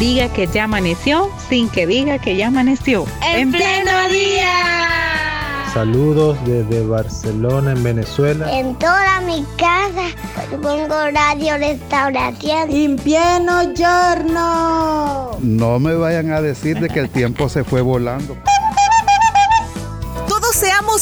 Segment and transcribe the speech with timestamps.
[0.00, 3.04] Diga que ya amaneció sin que diga que ya amaneció.
[3.22, 5.66] ¡En, pleno día!
[5.74, 8.50] Saludos desde Barcelona, en Venezuela.
[8.50, 10.06] En toda mi casa
[10.62, 12.70] pongo radio restauración.
[12.70, 15.36] En pleno giorno.
[15.40, 18.38] No me vayan a decir de que el tiempo se fue volando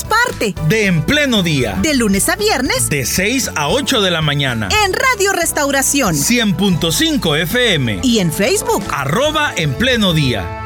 [0.04, 1.78] parte de En Pleno Día.
[1.82, 2.88] De lunes a viernes.
[2.88, 4.68] De 6 a 8 de la mañana.
[4.84, 6.14] En Radio Restauración.
[6.14, 8.00] 100.5 FM.
[8.02, 8.84] Y en Facebook.
[8.90, 10.64] Arroba En Pleno Día.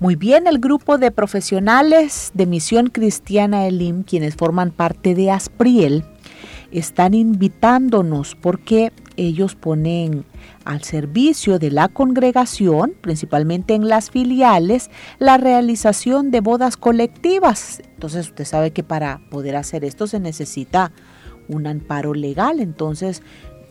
[0.00, 6.04] Muy bien, el grupo de profesionales de Misión Cristiana Elim, quienes forman parte de Aspriel,
[6.70, 10.24] están invitándonos porque ellos ponen
[10.64, 17.82] al servicio de la congregación, principalmente en las filiales, la realización de bodas colectivas.
[17.94, 20.92] Entonces usted sabe que para poder hacer esto se necesita
[21.48, 23.22] un amparo legal, entonces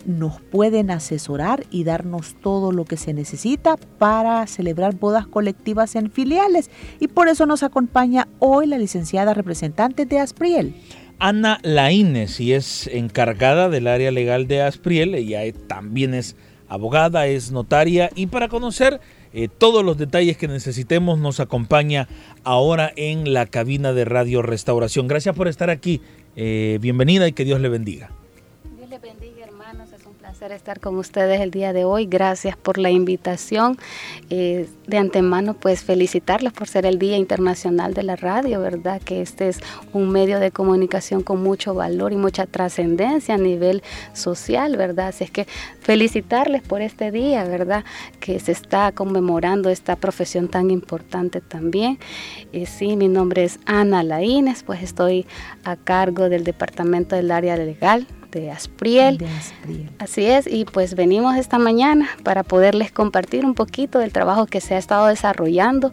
[0.06, 6.10] nos pueden asesorar y darnos todo lo que se necesita para celebrar bodas colectivas en
[6.10, 6.70] filiales.
[6.98, 10.74] Y por eso nos acompaña hoy la licenciada representante de Aspriel.
[11.18, 15.14] Ana Laínez y es encargada del área legal de Aspriel.
[15.14, 16.36] Ella también es
[16.68, 19.00] abogada, es notaria y para conocer
[19.32, 22.08] eh, todos los detalles que necesitemos nos acompaña
[22.44, 25.08] ahora en la cabina de Radio Restauración.
[25.08, 26.00] Gracias por estar aquí.
[26.36, 28.10] Eh, bienvenida y que Dios le bendiga
[30.46, 32.06] estar con ustedes el día de hoy.
[32.06, 33.76] Gracias por la invitación.
[34.30, 39.02] Eh, de antemano, pues felicitarles por ser el Día Internacional de la Radio, ¿verdad?
[39.02, 39.58] Que este es
[39.92, 45.08] un medio de comunicación con mucho valor y mucha trascendencia a nivel social, ¿verdad?
[45.08, 45.46] Así es que
[45.80, 47.84] felicitarles por este día, ¿verdad?
[48.20, 51.98] Que se está conmemorando esta profesión tan importante también.
[52.52, 55.26] Eh, sí, mi nombre es Ana Laínez, pues estoy
[55.64, 59.24] a cargo del Departamento del Área Legal de Aspriel.
[59.98, 64.60] Así es, y pues venimos esta mañana para poderles compartir un poquito del trabajo que
[64.60, 65.92] se ha estado desarrollando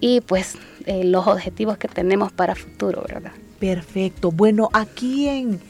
[0.00, 3.32] y pues eh, los objetivos que tenemos para futuro, ¿verdad?
[3.58, 4.30] Perfecto.
[4.30, 5.60] Bueno, aquí en,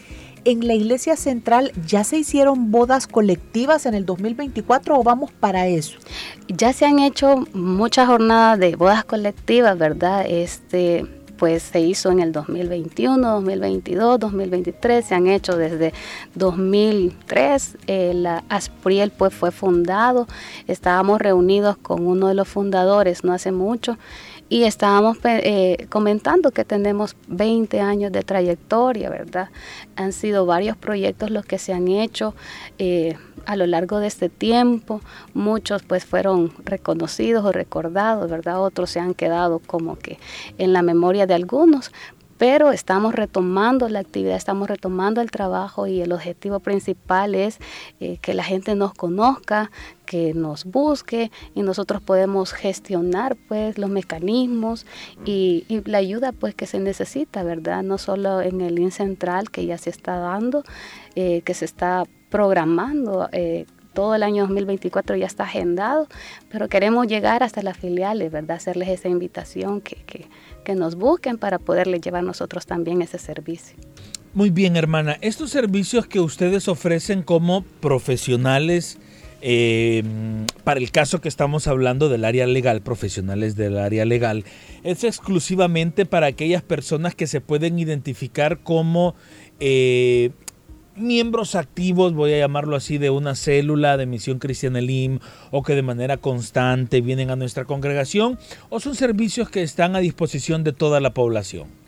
[0.44, 5.66] en la Iglesia Central ya se hicieron bodas colectivas en el 2024 o vamos para
[5.66, 5.98] eso?
[6.48, 10.24] Ya se han hecho muchas jornadas de bodas colectivas, ¿verdad?
[10.26, 11.06] Este
[11.40, 15.94] pues se hizo en el 2021, 2022, 2023, se han hecho desde
[16.34, 17.78] 2003.
[17.86, 20.26] El Aspriel pues fue fundado,
[20.66, 23.96] estábamos reunidos con uno de los fundadores no hace mucho
[24.50, 29.48] y estábamos eh, comentando que tenemos 20 años de trayectoria, ¿verdad?
[29.94, 32.34] Han sido varios proyectos los que se han hecho
[32.78, 35.02] eh, a lo largo de este tiempo.
[35.34, 38.60] Muchos pues fueron reconocidos o recordados, ¿verdad?
[38.60, 40.18] Otros se han quedado como que
[40.58, 41.92] en la memoria de algunos,
[42.38, 47.58] pero estamos retomando la actividad, estamos retomando el trabajo y el objetivo principal es
[48.00, 49.70] eh, que la gente nos conozca,
[50.06, 54.86] que nos busque y nosotros podemos gestionar pues los mecanismos
[55.24, 57.82] y, la ayuda pues que se necesita, ¿verdad?
[57.82, 60.64] No solo en el IN central que ya se está dando,
[61.14, 63.28] eh, que se está programando.
[63.32, 63.66] Eh,
[64.00, 66.08] todo el año 2024 ya está agendado,
[66.50, 68.56] pero queremos llegar hasta las filiales, ¿verdad?
[68.56, 69.98] Hacerles esa invitación que,
[70.64, 73.76] que nos busquen para poderles llevar nosotros también ese servicio.
[74.32, 75.18] Muy bien, hermana.
[75.20, 78.96] Estos servicios que ustedes ofrecen como profesionales,
[79.42, 80.02] eh,
[80.64, 84.46] para el caso que estamos hablando del área legal, profesionales del área legal,
[84.82, 89.14] es exclusivamente para aquellas personas que se pueden identificar como
[89.58, 90.30] eh,
[91.00, 95.18] miembros activos, voy a llamarlo así, de una célula de Misión Cristiana Elim
[95.50, 98.38] o que de manera constante vienen a nuestra congregación
[98.68, 101.79] o son servicios que están a disposición de toda la población?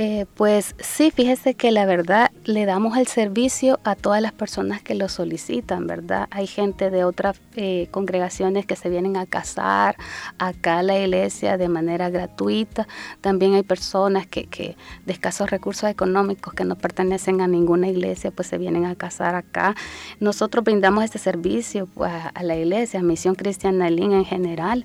[0.00, 4.80] Eh, pues sí, fíjese que la verdad le damos el servicio a todas las personas
[4.80, 6.28] que lo solicitan, ¿verdad?
[6.30, 9.96] Hay gente de otras eh, congregaciones que se vienen a casar
[10.38, 12.86] acá a la iglesia de manera gratuita.
[13.20, 18.30] También hay personas que, que de escasos recursos económicos que no pertenecen a ninguna iglesia,
[18.30, 19.74] pues se vienen a casar acá.
[20.20, 24.84] Nosotros brindamos este servicio pues, a la iglesia, a Misión Cristiana Lin en general.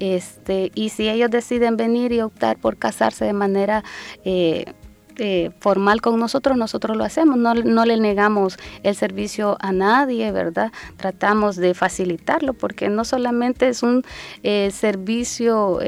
[0.00, 3.84] Este, y si ellos deciden venir y optar por casarse de manera
[4.24, 4.64] eh,
[5.16, 10.72] eh, formal con nosotros, nosotros lo hacemos, no, le negamos el servicio a nadie, ¿verdad?
[10.96, 14.02] Tratamos de facilitarlo porque no solamente es un
[14.42, 15.78] eh, servicio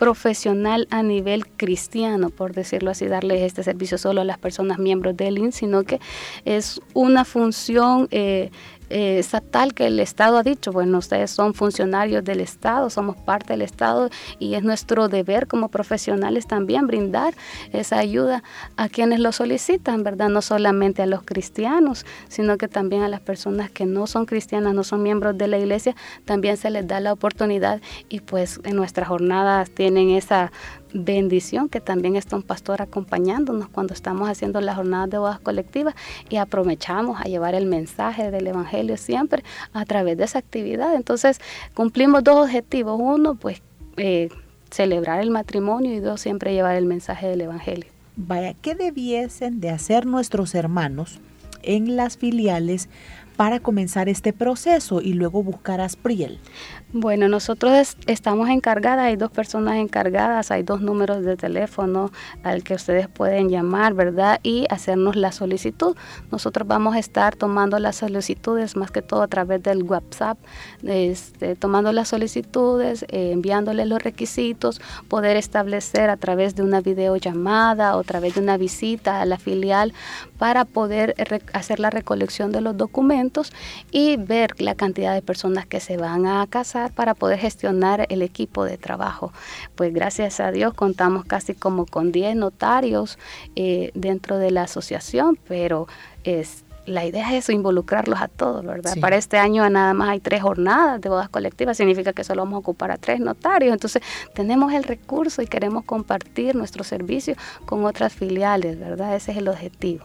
[0.00, 5.14] profesional a nivel cristiano, por decirlo así, darle este servicio solo a las personas miembros
[5.14, 6.00] del IN, sino que
[6.46, 8.50] es una función eh,
[8.90, 13.62] estatal que el Estado ha dicho, bueno, ustedes son funcionarios del Estado, somos parte del
[13.62, 17.34] Estado y es nuestro deber como profesionales también brindar
[17.72, 18.42] esa ayuda
[18.76, 20.28] a quienes lo solicitan, ¿verdad?
[20.28, 24.74] No solamente a los cristianos, sino que también a las personas que no son cristianas,
[24.74, 25.94] no son miembros de la iglesia,
[26.24, 30.52] también se les da la oportunidad y pues en nuestras jornadas tienen esa
[30.92, 35.94] bendición que también está un pastor acompañándonos cuando estamos haciendo las jornadas de bodas colectivas
[36.28, 40.94] y aprovechamos a llevar el mensaje del Evangelio siempre a través de esa actividad.
[40.94, 41.40] Entonces
[41.74, 42.98] cumplimos dos objetivos.
[43.00, 43.62] Uno, pues
[43.96, 44.28] eh,
[44.70, 47.86] celebrar el matrimonio y dos, siempre llevar el mensaje del Evangelio.
[48.16, 51.20] Vaya, ¿qué debiesen de hacer nuestros hermanos
[51.62, 52.88] en las filiales
[53.40, 56.38] para comenzar este proceso y luego buscar a Aspriel?
[56.92, 62.10] Bueno, nosotros estamos encargadas, hay dos personas encargadas, hay dos números de teléfono
[62.42, 64.40] al que ustedes pueden llamar, ¿verdad?
[64.42, 65.96] Y hacernos la solicitud.
[66.30, 70.36] Nosotros vamos a estar tomando las solicitudes más que todo a través del WhatsApp,
[70.82, 77.96] este, tomando las solicitudes, eh, enviándoles los requisitos, poder establecer a través de una videollamada
[77.96, 79.94] o a través de una visita a la filial
[80.36, 81.14] para poder
[81.54, 83.29] hacer la recolección de los documentos
[83.90, 88.22] y ver la cantidad de personas que se van a casar para poder gestionar el
[88.22, 89.32] equipo de trabajo.
[89.74, 93.18] Pues gracias a Dios contamos casi como con 10 notarios
[93.56, 95.86] eh, dentro de la asociación, pero
[96.24, 98.98] es la idea es involucrarlos a todos, ¿verdad?
[99.00, 102.56] Para este año nada más hay tres jornadas de bodas colectivas, significa que solo vamos
[102.56, 103.72] a ocupar a tres notarios.
[103.72, 104.02] Entonces,
[104.34, 107.34] tenemos el recurso y queremos compartir nuestro servicio
[107.64, 109.14] con otras filiales, ¿verdad?
[109.14, 110.04] Ese es el objetivo.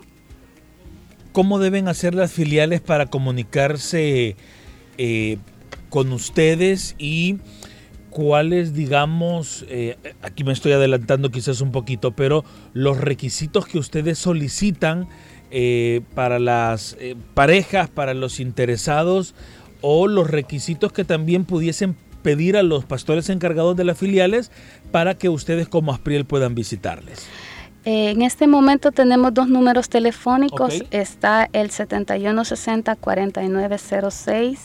[1.35, 4.37] ¿Cómo deben hacer las filiales para comunicarse
[4.97, 5.37] eh,
[5.89, 7.39] con ustedes y
[8.09, 14.17] cuáles, digamos, eh, aquí me estoy adelantando quizás un poquito, pero los requisitos que ustedes
[14.17, 15.09] solicitan
[15.51, 16.95] eh, para las
[17.33, 19.35] parejas, para los interesados,
[19.81, 24.51] o los requisitos que también pudiesen pedir a los pastores encargados de las filiales
[24.93, 27.27] para que ustedes como Aspriel puedan visitarles.
[27.85, 30.83] En este momento tenemos dos números telefónicos.
[30.91, 34.57] Está el 7160-4906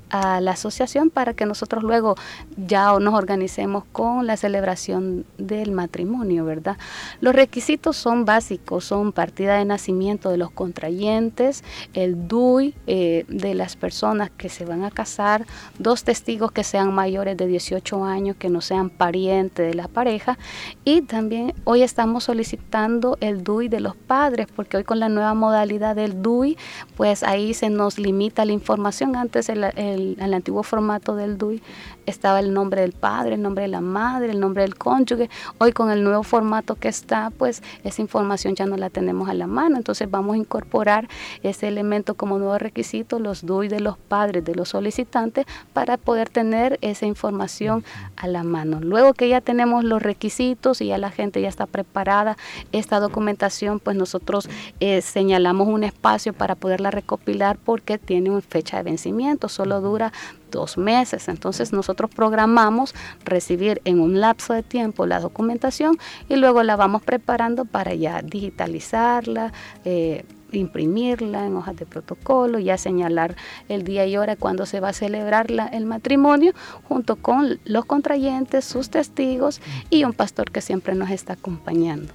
[0.10, 2.16] a la asociación para que nosotros luego
[2.58, 6.78] ya nos organicemos con la celebración del matrimonio, ¿verdad?
[7.22, 11.64] Los requisitos son básicos, son partida de nacimiento de los contrayentes,
[11.94, 15.46] el DUI eh, de las personas que se van a casar,
[15.80, 20.38] dos testigos que sean mayores de 18 años, que no sean parientes de la pareja
[20.86, 25.34] y también hoy estamos solicitando el DUI de los padres, porque hoy con la nueva
[25.34, 26.56] modalidad del DUI,
[26.96, 29.16] pues ahí se nos limita la información.
[29.16, 31.64] Antes el, el, antiguo formato del DUI
[32.06, 35.30] estaba el nombre del padre, el nombre de la madre, el nombre del cónyuge.
[35.58, 39.34] Hoy con el nuevo formato que está, pues esa información ya no la tenemos a
[39.34, 39.78] la mano.
[39.78, 41.08] Entonces vamos a incorporar
[41.44, 46.30] ese elemento como nuevo requisito, los DUI de los padres, de los solicitantes, para poder
[46.30, 47.84] tener esa información
[48.16, 48.80] a la mano.
[48.82, 52.38] Luego que ya tenemos los requisitos y ya la gente ya está preparada,
[52.72, 58.78] esta documentación, pues nosotros eh, señalamos un espacio para poderla recopilar porque tiene una fecha
[58.78, 60.12] de vencimiento, solo dura
[60.54, 61.28] dos meses.
[61.28, 62.96] Entonces nosotros programamos
[63.26, 65.98] recibir en un lapso de tiempo la documentación
[66.30, 69.52] y luego la vamos preparando para ya digitalizarla.
[69.84, 73.36] Eh, imprimirla en hojas de protocolo, ya señalar
[73.70, 76.54] el día y hora cuando se va a celebrar el matrimonio,
[76.88, 82.14] junto con los contrayentes, sus testigos y un pastor que siempre nos está acompañando.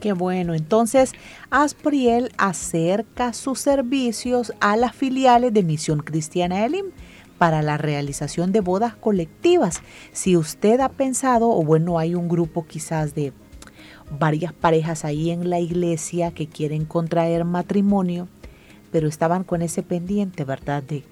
[0.00, 1.12] Qué bueno, entonces
[1.50, 6.86] Aspriel acerca sus servicios a las filiales de Misión Cristiana Elim
[7.38, 9.82] para la realización de bodas colectivas.
[10.12, 13.32] Si usted ha pensado, o bueno, hay un grupo quizás de
[14.18, 18.28] varias parejas ahí en la iglesia que quieren contraer matrimonio,
[18.92, 20.82] pero estaban con ese pendiente, ¿verdad?
[20.82, 21.04] De,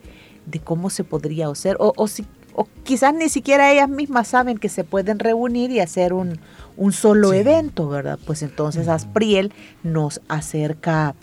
[0.47, 2.25] de cómo se podría hacer, o, o, si,
[2.55, 6.39] o quizás ni siquiera ellas mismas saben que se pueden reunir y hacer un,
[6.77, 8.19] un solo evento, ¿verdad?
[8.25, 9.53] Pues entonces Aspriel
[9.83, 11.15] nos acerca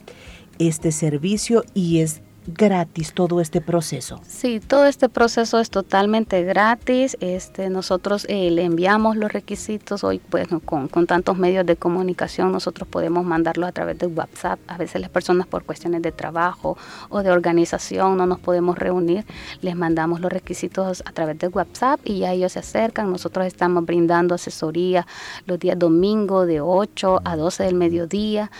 [0.57, 2.21] este servicio y es
[2.53, 4.19] gratis todo este proceso?
[4.27, 7.17] Sí, todo este proceso es totalmente gratis.
[7.19, 10.03] Este, nosotros eh, le enviamos los requisitos.
[10.03, 14.59] Hoy, pues, con, con, tantos medios de comunicación, nosotros podemos mandarlo a través de WhatsApp.
[14.67, 16.77] A veces las personas por cuestiones de trabajo
[17.09, 19.25] o de organización no nos podemos reunir.
[19.61, 23.11] Les mandamos los requisitos a través de WhatsApp y ya ellos se acercan.
[23.11, 25.05] Nosotros estamos brindando asesoría
[25.45, 28.51] los días domingo de 8 a 12 del mediodía.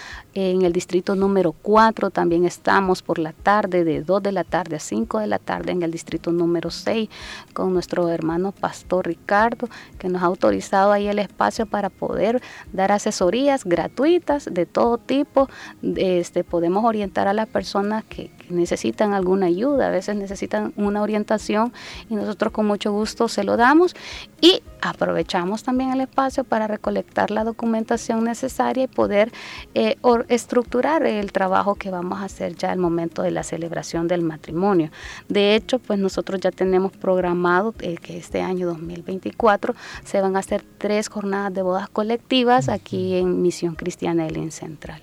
[0.42, 4.78] En el distrito número 4 también estamos por la tarde, de 2 de la tarde
[4.78, 7.10] a 5 de la tarde, en el distrito número 6,
[7.52, 9.68] con nuestro hermano pastor Ricardo,
[9.98, 12.42] que nos ha autorizado ahí el espacio para poder
[12.72, 15.50] dar asesorías gratuitas de todo tipo.
[15.84, 21.74] Este, podemos orientar a las personas que, necesitan alguna ayuda, a veces necesitan una orientación
[22.10, 23.96] y nosotros con mucho gusto se lo damos
[24.42, 29.32] y aprovechamos también el espacio para recolectar la documentación necesaria y poder
[29.74, 29.98] eh,
[30.30, 34.92] estructurar el trabajo que vamos a hacer ya al momento de la celebración del matrimonio.
[35.28, 40.40] De hecho, pues nosotros ya tenemos programado eh, que este año 2024 se van a
[40.40, 45.02] hacer tres jornadas de bodas colectivas aquí en Misión Cristiana del Central.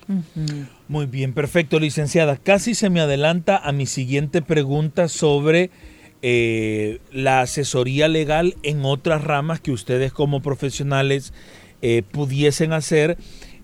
[0.89, 2.37] Muy bien, perfecto, licenciada.
[2.37, 5.69] Casi se me adelanta a mi siguiente pregunta sobre
[6.21, 11.33] eh, la asesoría legal en otras ramas que ustedes como profesionales
[11.81, 13.17] eh, pudiesen hacer.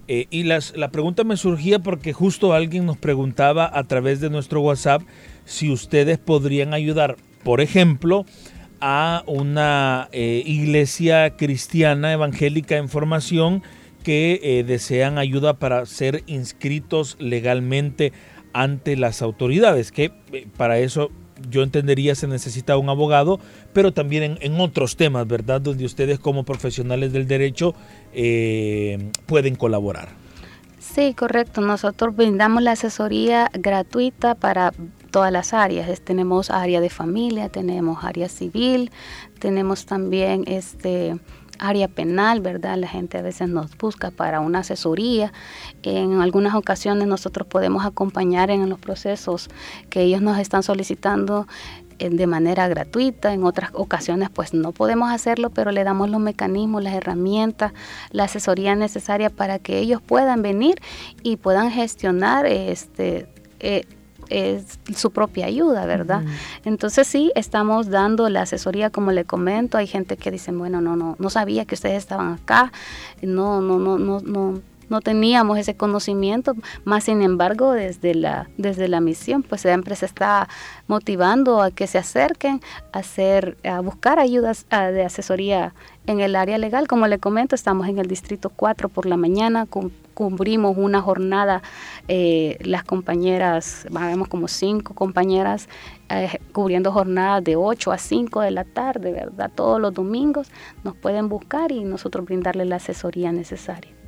[0.10, 4.60] Eh, y la pregunta me surgía porque justo alguien nos preguntaba a través de nuestro
[4.60, 5.02] WhatsApp
[5.46, 7.16] si ustedes podrían ayudar,
[7.46, 8.26] por ejemplo,
[8.82, 13.64] a una iglesia cristiana evangélica en formación
[14.04, 18.14] que eh, desean ayuda para ser inscritos legalmente
[18.54, 21.10] ante las autoridades, que eh, para eso
[21.50, 23.40] yo entendería se necesita un abogado,
[23.74, 25.62] pero también en, otros temas, ¿verdad?
[25.62, 27.74] Donde ustedes como profesionales del derecho
[28.14, 30.10] eh, pueden colaborar.
[30.80, 31.62] Sí, correcto.
[31.62, 34.74] Nosotros brindamos la asesoría gratuita para
[35.12, 36.02] todas las áreas.
[36.02, 38.92] Tenemos área de familia, tenemos área civil,
[39.40, 41.18] tenemos también este
[41.64, 42.78] área penal, ¿verdad?
[42.78, 45.32] La gente a veces nos busca para una asesoría.
[45.82, 49.50] En algunas ocasiones nosotros podemos acompañar en los procesos
[49.90, 51.48] que ellos nos están solicitando
[52.00, 56.20] eh, de manera gratuita, en otras ocasiones pues no podemos hacerlo, pero le damos los
[56.20, 57.74] mecanismos, las herramientas,
[58.12, 60.82] la asesoría necesaria para que ellos puedan venir
[61.22, 63.28] y puedan gestionar este
[63.60, 63.86] eh,
[64.30, 66.24] es su propia ayuda, ¿verdad?
[66.66, 70.96] Entonces sí, estamos dando la asesoría, como le comento, hay gente que dice, bueno, no,
[70.96, 72.72] no, no sabía que ustedes estaban acá,
[73.22, 78.88] no, no, no, no, no no teníamos ese conocimiento, más sin embargo desde la, desde
[78.88, 80.48] la misión, pues la empresa está
[80.88, 82.62] motivando a que se acerquen
[82.92, 85.74] a, hacer, a buscar ayudas de asesoría
[86.06, 86.88] en el área legal.
[86.88, 89.68] Como le comento, estamos en el distrito 4 por la mañana,
[90.14, 91.62] cubrimos una jornada,
[92.08, 95.70] eh, las compañeras, vemos como cinco compañeras
[96.10, 99.52] eh, cubriendo jornadas de 8 a 5 de la tarde, ¿verdad?
[99.54, 100.50] Todos los domingos
[100.84, 104.03] nos pueden buscar y nosotros brindarles la asesoría necesaria.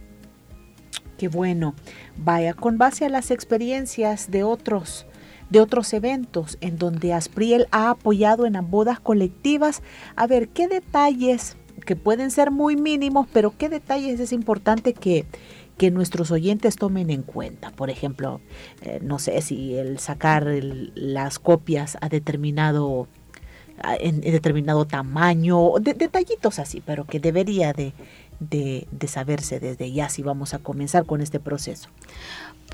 [1.17, 1.75] Qué bueno.
[2.17, 5.05] Vaya, con base a las experiencias de otros
[5.49, 9.83] de otros eventos en donde Aspriel ha apoyado en bodas colectivas,
[10.15, 11.55] a ver qué detalles
[11.85, 15.25] que pueden ser muy mínimos, pero qué detalles es importante que,
[15.77, 17.69] que nuestros oyentes tomen en cuenta.
[17.71, 18.41] Por ejemplo,
[18.81, 20.47] eh, no sé si el sacar
[20.95, 23.07] las copias a determinado
[23.99, 27.93] en, determinado tamaño, detallitos así, pero que debería de,
[28.39, 31.89] de, de, saberse desde ya si vamos a comenzar con este proceso.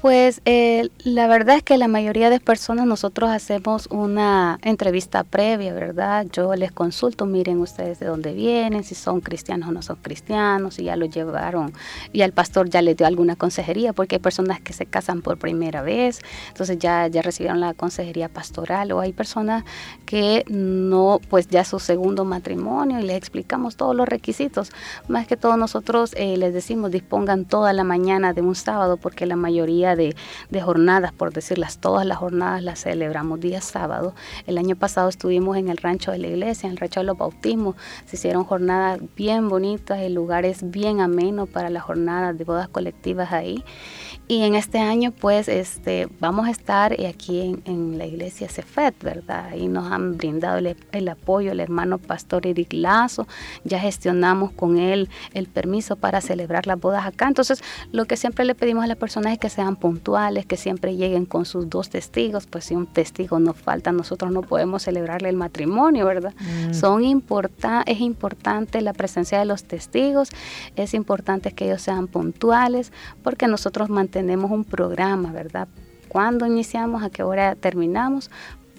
[0.01, 5.73] Pues eh, la verdad es que la mayoría de personas nosotros hacemos una entrevista previa,
[5.73, 6.25] ¿verdad?
[6.33, 10.73] Yo les consulto, miren ustedes de dónde vienen, si son cristianos o no son cristianos,
[10.73, 11.71] si ya lo llevaron
[12.13, 15.37] y al pastor ya le dio alguna consejería, porque hay personas que se casan por
[15.37, 19.65] primera vez, entonces ya, ya recibieron la consejería pastoral, o hay personas
[20.07, 24.71] que no, pues ya su segundo matrimonio y les explicamos todos los requisitos.
[25.07, 29.25] Más que todo nosotros eh, les decimos dispongan toda la mañana de un sábado, porque
[29.25, 30.15] la mayoría de,
[30.61, 34.13] jornadas, por decirlas, todas las jornadas las celebramos día sábado.
[34.47, 37.17] El año pasado estuvimos en el rancho de la iglesia, en el rancho de los
[37.17, 42.43] bautismos, se hicieron jornadas bien bonitas, el lugar es bien ameno para las jornadas de
[42.43, 43.63] bodas colectivas ahí.
[44.31, 49.55] Y en este año, pues, este, vamos a estar aquí en, la iglesia Cefet, ¿verdad?
[49.55, 53.27] Y nos han brindado el, apoyo el hermano pastor Eric Lazo.
[53.65, 57.27] Ya gestionamos con él el permiso para celebrar las bodas acá.
[57.27, 60.95] Entonces, lo que siempre le pedimos a las personas es que sean puntuales, que siempre
[60.95, 62.47] lleguen con sus dos testigos.
[62.47, 66.33] Pues si un testigo nos falta, nosotros no podemos celebrarle el matrimonio, ¿verdad?
[66.39, 66.73] Mm.
[66.73, 70.29] Son importa es importante la presencia de los testigos,
[70.75, 72.91] es importante que ellos sean puntuales,
[73.23, 75.67] porque nosotros mantenemos tenemos un programa, ¿verdad?
[76.07, 78.29] cuándo iniciamos, a qué hora terminamos,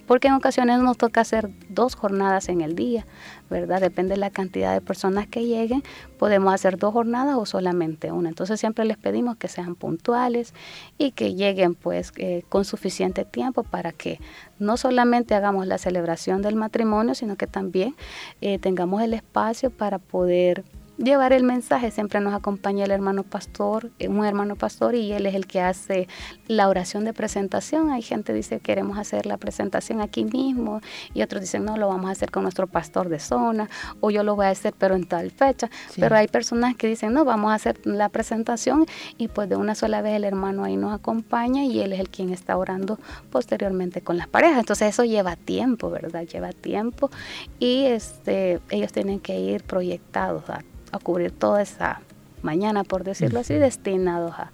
[0.06, 3.06] porque en ocasiones nos toca hacer dos jornadas en el día,
[3.50, 3.80] ¿verdad?
[3.80, 5.82] Depende de la cantidad de personas que lleguen,
[6.18, 8.28] podemos hacer dos jornadas o solamente una.
[8.28, 10.54] Entonces siempre les pedimos que sean puntuales
[10.99, 14.21] y que lleguen pues eh, con suficiente tiempo para que
[14.59, 17.94] no solamente hagamos la celebración del matrimonio, sino que también
[18.40, 20.64] eh, tengamos el espacio para poder
[20.99, 21.90] llevar el mensaje.
[21.90, 25.61] Siempre nos acompaña el hermano pastor, eh, un hermano pastor, y él es el que
[25.61, 26.08] hace
[26.49, 27.90] la oración de presentación.
[27.90, 30.80] Hay gente que dice queremos hacer la presentación aquí mismo,
[31.14, 33.68] y otros dicen no, lo vamos a hacer con nuestro pastor de zona,
[34.00, 35.70] o yo lo voy a hacer pero en tal fecha.
[35.96, 38.87] Pero hay personas que dicen no, vamos a hacer la presentación,
[39.18, 42.08] y pues de una sola vez el hermano ahí nos acompaña y él es el
[42.08, 42.99] quien está orando
[43.30, 44.58] posteriormente con las parejas.
[44.61, 46.25] Entonces eso lleva tiempo, ¿verdad?
[46.26, 47.11] Lleva tiempo
[47.58, 52.00] y este, ellos tienen que ir proyectados a a cubrir toda esa
[52.42, 54.50] mañana, por decirlo así, destinados a,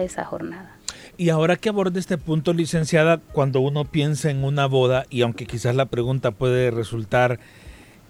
[0.00, 0.74] esa jornada.
[1.16, 5.46] Y ahora que aborde este punto, licenciada, cuando uno piensa en una boda, y aunque
[5.46, 7.38] quizás la pregunta puede resultar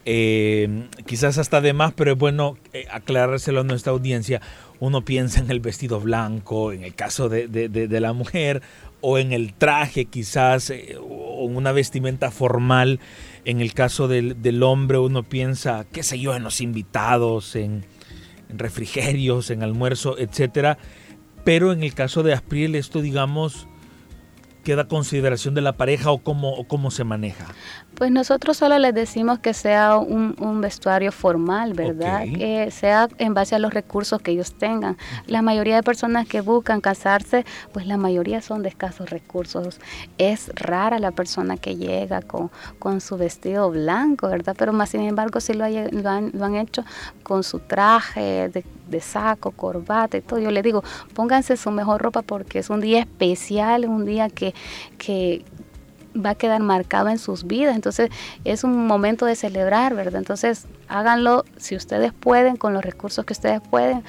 [0.07, 4.41] eh, quizás hasta de más, pero es bueno eh, aclarárselo a nuestra audiencia,
[4.81, 8.63] uno piensa en el vestido blanco, en el caso de, la mujer,
[9.03, 12.99] o en el traje quizás, eh, o en una vestimenta formal.
[13.45, 17.85] En el caso del, hombre uno piensa, qué sé yo, en los invitados, en,
[18.49, 20.79] refrigerios, en almuerzo, etcétera.
[21.45, 23.69] Pero en el caso de Aspriel esto, digamos,
[24.65, 27.47] queda consideración de la pareja o cómo, o cómo se maneja.
[27.95, 32.25] Pues nosotros solo les decimos que sea un, vestuario formal, ¿verdad?
[32.25, 34.97] Que sea en base a los recursos que ellos tengan.
[35.27, 39.79] La mayoría de personas que buscan casarse, pues la mayoría son de escasos recursos.
[40.19, 44.57] Es rara la persona que llega con, con su vestido blanco, ¿verdad?
[44.59, 46.85] Pero más sin embargo, sí lo, lo, han, lo han, hecho
[47.23, 50.41] con su traje de, de, saco, corbata y todo.
[50.41, 50.83] Yo les digo,
[51.15, 54.55] pónganse su mejor ropa porque es un día especial, un día que,
[54.99, 55.45] que
[56.15, 57.75] va a quedar marcado en sus vidas.
[57.75, 58.11] Entonces
[58.45, 60.17] es un momento de celebrar, ¿verdad?
[60.17, 64.03] Entonces háganlo si ustedes pueden, con los recursos que ustedes pueden.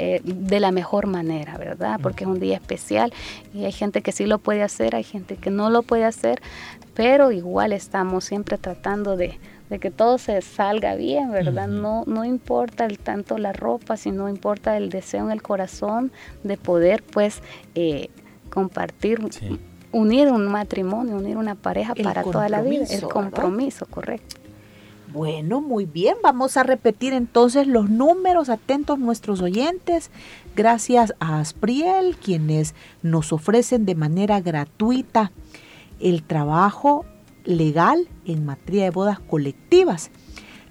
[0.00, 1.98] Eh, de la mejor manera, ¿verdad?
[2.00, 3.12] Porque es un día especial
[3.52, 6.40] y hay gente que sí lo puede hacer, hay gente que no lo puede hacer,
[6.94, 9.40] pero igual estamos siempre tratando de,
[9.78, 11.68] que todo se salga bien, ¿verdad?
[11.68, 16.10] No, no importa el tanto la ropa, sino importa el deseo en el corazón
[16.42, 17.42] de poder, pues,
[17.74, 18.08] eh,
[18.48, 19.20] compartir
[19.92, 24.36] unir un matrimonio, unir una pareja para toda la vida, el compromiso, correcto.
[25.12, 30.10] Bueno, muy bien, vamos a repetir entonces los números, atentos nuestros oyentes,
[30.54, 35.32] gracias a Aspriel, quienes nos ofrecen de manera gratuita
[35.98, 37.06] el trabajo
[37.48, 40.10] legal en materia de bodas colectivas.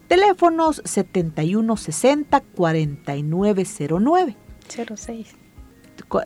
[0.07, 4.37] Teléfonos 7160 4909.
[4.95, 5.35] 06.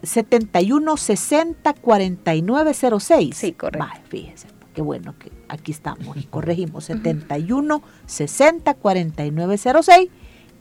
[0.04, 3.36] 71 60 49 06.
[3.36, 3.88] Sí, correcto.
[3.88, 10.10] Vale, fíjese, qué bueno que aquí estamos y corregimos 71 60 49 06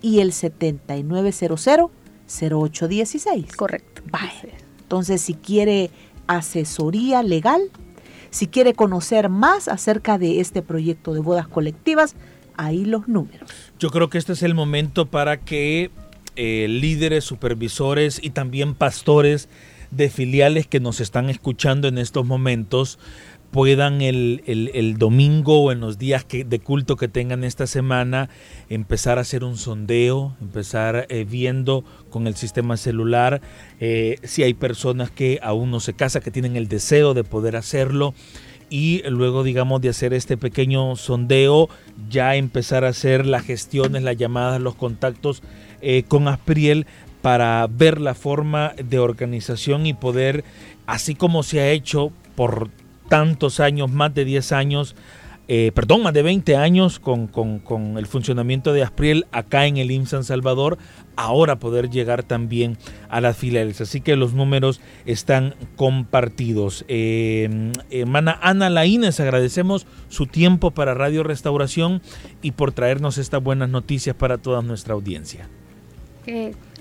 [0.01, 1.91] y el 7900
[2.27, 3.57] 0816.
[3.57, 4.03] Correcto.
[4.11, 4.55] Vale.
[4.83, 5.91] Entonces, si quiere
[6.29, 7.61] asesoría legal,
[8.31, 12.15] si quiere conocer más acerca de este proyecto de bodas colectivas,
[12.57, 13.51] ahí los números.
[13.79, 15.91] Yo creo que este es el momento para que
[16.37, 19.49] eh, líderes, supervisores y también pastores
[19.91, 22.99] de filiales que nos están escuchando en estos momentos
[23.51, 28.29] puedan el, domingo o en los días de culto que tengan esta semana
[28.69, 33.41] empezar a hacer un sondeo, empezar eh, viendo con el sistema celular
[33.81, 37.57] eh, si hay personas que aún no se casan, que tienen el deseo de poder
[37.57, 38.15] hacerlo
[38.71, 41.69] y luego digamos de hacer este pequeño sondeo
[42.09, 45.43] ya empezar a hacer las gestiones, las llamadas, los contactos
[45.83, 46.87] eh, con Aspriel
[47.21, 50.45] para ver la forma de organización y poder,
[50.87, 52.71] así como se ha hecho por
[53.11, 54.97] tantos años, más de 10 años,
[55.49, 57.29] eh, perdón, más de 20 años con,
[57.99, 60.79] el funcionamiento de Aspriel acá en el IM San Salvador,
[61.17, 63.81] ahora poder llegar también a las filiales.
[63.81, 66.85] Así que los números están compartidos.
[66.87, 72.01] Eh, hermana Ana Laínez, agradecemos su tiempo para Radio Restauración
[72.43, 75.49] y por traernos estas buenas noticias para toda nuestra audiencia.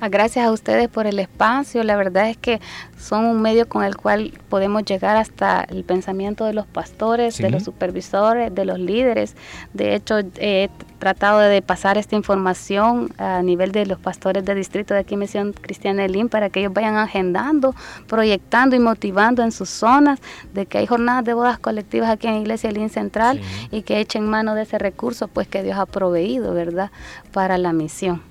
[0.08, 1.84] Gracias a ustedes por el espacio.
[1.84, 2.62] La verdad es que
[2.98, 7.50] son un medio con el cual podemos llegar hasta el pensamiento de los pastores, de
[7.50, 9.36] los supervisores, de los líderes.
[9.74, 14.94] De hecho, he tratado de pasar esta información a nivel de los pastores de distrito
[14.94, 17.76] de aquí Misión Cristiana Elín para que ellos vayan agendando,
[18.08, 20.20] proyectando y motivando en sus zonas
[20.54, 24.28] de que hay jornadas de bodas colectivas aquí en Iglesia Elín Central y que echen
[24.28, 26.92] mano de ese recurso pues que Dios ha proveído, ¿verdad?,
[27.32, 28.22] para la misión.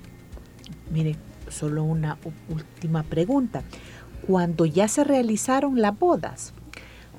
[0.91, 1.15] Mire,
[1.49, 2.17] solo una
[2.49, 3.63] última pregunta.
[4.25, 6.53] Cuando ya se realizaron las bodas,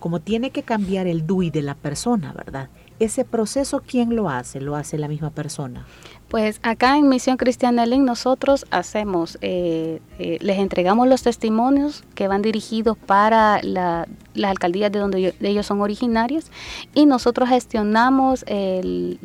[0.01, 2.71] como tiene que cambiar el DUI de la persona, ¿verdad?
[2.99, 4.61] Ese proceso, ¿quién lo hace?
[4.61, 5.87] ¿Lo hace la misma persona?
[6.29, 12.29] Pues acá en Misión Cristiana Link nosotros hacemos, eh, eh, les entregamos los testimonios que
[12.29, 16.51] van dirigidos para la, las alcaldías de donde ellos son originarios
[16.95, 19.19] y nosotros gestionamos el,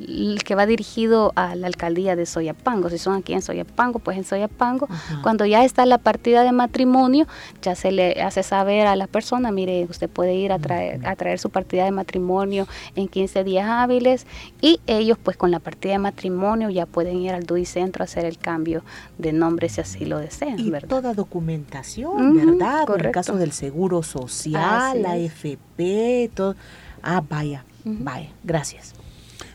[0.44, 2.89] que va dirigido a la alcaldía de Soyapango.
[2.89, 4.88] Si son aquí en Soyapango, pues en Soyapango.
[5.22, 7.28] Cuando ya está la partida de matrimonio,
[7.62, 11.15] ya se le hace saber a la persona, mire, usted puede ir a traer, a
[11.15, 14.26] traer su partida de matrimonio en 15 días hábiles
[14.62, 18.06] y ellos pues con la partida de matrimonio ya pueden ir al DUI Centro a
[18.06, 18.84] hacer el cambio
[19.18, 20.60] de nombre si así lo desean.
[20.60, 22.86] Y toda documentación, ¿verdad?
[22.96, 26.55] En el caso del seguro social, la FP, todo.
[27.01, 28.95] Ah, vaya, vaya, gracias.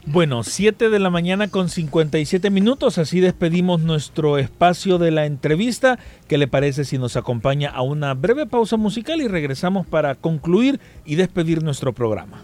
[0.07, 5.99] Bueno, 7 de la mañana con 57 minutos, así despedimos nuestro espacio de la entrevista.
[6.27, 10.81] ¿Qué le parece si nos acompaña a una breve pausa musical y regresamos para concluir
[11.05, 12.43] y despedir nuestro programa?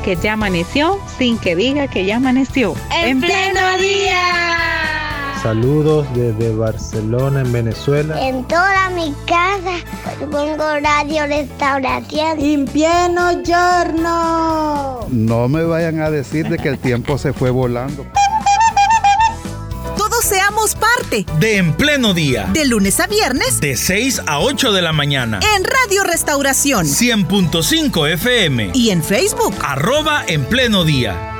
[0.00, 2.74] Que ya amaneció sin que diga que ya amaneció.
[2.90, 5.38] En pleno día.
[5.42, 8.26] Saludos desde Barcelona, en Venezuela.
[8.26, 9.84] En toda mi casa
[10.30, 12.40] pongo radio restauración.
[12.40, 15.06] En pleno giorno.
[15.10, 18.06] No me vayan a decir de que el tiempo se fue volando
[20.70, 22.48] parte de En Pleno Día.
[22.52, 23.60] De lunes a viernes.
[23.60, 25.40] De 6 a 8 de la mañana.
[25.56, 26.86] En Radio Restauración.
[26.86, 28.70] 100.5 FM.
[28.72, 29.54] Y en Facebook.
[29.62, 31.31] Arroba En Pleno Día.